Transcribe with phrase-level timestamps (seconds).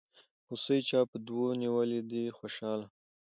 [0.47, 2.87] هوسۍ چا په دو نيولې دي خوشحاله